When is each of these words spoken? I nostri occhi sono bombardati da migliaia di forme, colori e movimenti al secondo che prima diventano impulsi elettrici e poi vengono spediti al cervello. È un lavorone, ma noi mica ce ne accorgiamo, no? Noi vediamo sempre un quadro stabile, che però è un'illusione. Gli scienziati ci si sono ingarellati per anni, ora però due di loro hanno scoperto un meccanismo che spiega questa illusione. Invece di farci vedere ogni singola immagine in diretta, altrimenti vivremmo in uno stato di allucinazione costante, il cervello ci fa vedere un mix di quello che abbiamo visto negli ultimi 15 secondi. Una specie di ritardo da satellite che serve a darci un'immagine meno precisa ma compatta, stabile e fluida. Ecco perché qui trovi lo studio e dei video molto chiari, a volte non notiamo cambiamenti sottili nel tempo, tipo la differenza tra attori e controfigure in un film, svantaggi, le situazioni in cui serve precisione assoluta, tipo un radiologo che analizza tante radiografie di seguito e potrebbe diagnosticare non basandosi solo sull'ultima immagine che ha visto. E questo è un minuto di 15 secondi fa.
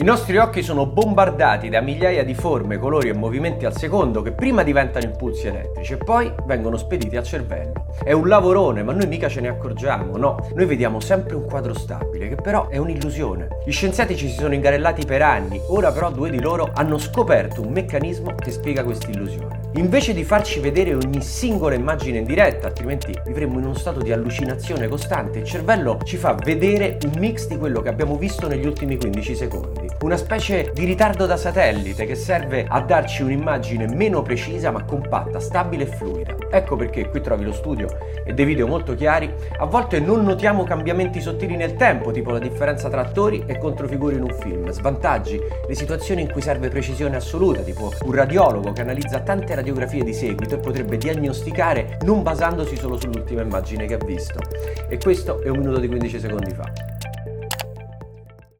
I 0.00 0.04
nostri 0.04 0.36
occhi 0.36 0.62
sono 0.62 0.86
bombardati 0.86 1.68
da 1.68 1.80
migliaia 1.80 2.24
di 2.24 2.32
forme, 2.32 2.78
colori 2.78 3.08
e 3.08 3.14
movimenti 3.14 3.64
al 3.64 3.76
secondo 3.76 4.22
che 4.22 4.30
prima 4.30 4.62
diventano 4.62 5.06
impulsi 5.06 5.48
elettrici 5.48 5.94
e 5.94 5.96
poi 5.96 6.32
vengono 6.46 6.76
spediti 6.76 7.16
al 7.16 7.24
cervello. 7.24 7.86
È 8.04 8.12
un 8.12 8.28
lavorone, 8.28 8.84
ma 8.84 8.92
noi 8.92 9.08
mica 9.08 9.28
ce 9.28 9.40
ne 9.40 9.48
accorgiamo, 9.48 10.16
no? 10.16 10.36
Noi 10.54 10.66
vediamo 10.66 11.00
sempre 11.00 11.34
un 11.34 11.44
quadro 11.46 11.74
stabile, 11.74 12.28
che 12.28 12.36
però 12.36 12.68
è 12.68 12.76
un'illusione. 12.76 13.48
Gli 13.64 13.72
scienziati 13.72 14.16
ci 14.16 14.28
si 14.28 14.36
sono 14.36 14.54
ingarellati 14.54 15.04
per 15.04 15.20
anni, 15.22 15.60
ora 15.66 15.90
però 15.90 16.12
due 16.12 16.30
di 16.30 16.40
loro 16.40 16.70
hanno 16.72 16.96
scoperto 16.96 17.60
un 17.60 17.72
meccanismo 17.72 18.36
che 18.36 18.52
spiega 18.52 18.84
questa 18.84 19.10
illusione. 19.10 19.67
Invece 19.78 20.12
di 20.12 20.24
farci 20.24 20.58
vedere 20.58 20.92
ogni 20.92 21.22
singola 21.22 21.76
immagine 21.76 22.18
in 22.18 22.24
diretta, 22.24 22.66
altrimenti 22.66 23.16
vivremmo 23.24 23.60
in 23.60 23.66
uno 23.66 23.74
stato 23.74 24.00
di 24.00 24.10
allucinazione 24.10 24.88
costante, 24.88 25.38
il 25.38 25.44
cervello 25.44 26.00
ci 26.02 26.16
fa 26.16 26.34
vedere 26.34 26.98
un 27.04 27.12
mix 27.16 27.46
di 27.46 27.56
quello 27.56 27.80
che 27.80 27.88
abbiamo 27.88 28.16
visto 28.16 28.48
negli 28.48 28.66
ultimi 28.66 28.96
15 28.96 29.36
secondi. 29.36 29.86
Una 30.00 30.16
specie 30.16 30.72
di 30.74 30.84
ritardo 30.84 31.26
da 31.26 31.36
satellite 31.36 32.06
che 32.06 32.16
serve 32.16 32.66
a 32.68 32.80
darci 32.80 33.22
un'immagine 33.22 33.86
meno 33.94 34.20
precisa 34.22 34.72
ma 34.72 34.82
compatta, 34.82 35.38
stabile 35.38 35.84
e 35.84 35.86
fluida. 35.86 36.34
Ecco 36.50 36.74
perché 36.74 37.08
qui 37.08 37.20
trovi 37.20 37.44
lo 37.44 37.52
studio 37.52 37.88
e 38.24 38.34
dei 38.34 38.44
video 38.44 38.66
molto 38.66 38.96
chiari, 38.96 39.32
a 39.58 39.64
volte 39.66 40.00
non 40.00 40.24
notiamo 40.24 40.64
cambiamenti 40.64 41.20
sottili 41.20 41.54
nel 41.54 41.74
tempo, 41.74 42.10
tipo 42.10 42.32
la 42.32 42.40
differenza 42.40 42.88
tra 42.88 43.02
attori 43.02 43.44
e 43.46 43.58
controfigure 43.58 44.16
in 44.16 44.22
un 44.22 44.34
film, 44.40 44.70
svantaggi, 44.70 45.38
le 45.68 45.74
situazioni 45.74 46.22
in 46.22 46.32
cui 46.32 46.42
serve 46.42 46.68
precisione 46.68 47.14
assoluta, 47.14 47.60
tipo 47.60 47.92
un 48.02 48.12
radiologo 48.12 48.72
che 48.72 48.80
analizza 48.80 49.20
tante 49.20 49.54
radiografie 49.68 50.02
di 50.02 50.14
seguito 50.14 50.54
e 50.54 50.58
potrebbe 50.58 50.96
diagnosticare 50.96 51.98
non 52.02 52.22
basandosi 52.22 52.76
solo 52.76 52.98
sull'ultima 52.98 53.42
immagine 53.42 53.86
che 53.86 53.94
ha 53.94 54.04
visto. 54.04 54.40
E 54.88 54.98
questo 54.98 55.42
è 55.42 55.48
un 55.48 55.58
minuto 55.58 55.78
di 55.78 55.88
15 55.88 56.20
secondi 56.20 56.52
fa. 56.52 56.87